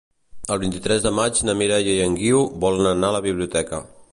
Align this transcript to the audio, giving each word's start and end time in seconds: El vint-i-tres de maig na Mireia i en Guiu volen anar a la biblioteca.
El 0.53 0.59
vint-i-tres 0.61 1.03
de 1.03 1.11
maig 1.17 1.43
na 1.49 1.55
Mireia 1.59 1.93
i 1.99 2.03
en 2.07 2.15
Guiu 2.23 2.43
volen 2.65 2.93
anar 2.95 3.13
a 3.15 3.17
la 3.19 3.25
biblioteca. 3.27 3.83